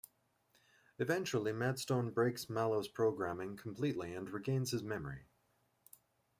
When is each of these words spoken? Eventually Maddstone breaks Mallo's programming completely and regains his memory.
Eventually 0.97 1.51
Maddstone 1.53 2.09
breaks 2.09 2.49
Mallo's 2.49 2.87
programming 2.87 3.55
completely 3.55 4.15
and 4.15 4.27
regains 4.31 4.71
his 4.71 4.81
memory. 4.81 5.25